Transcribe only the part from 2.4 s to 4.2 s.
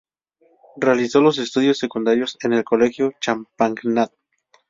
en el Colegio Champagnat.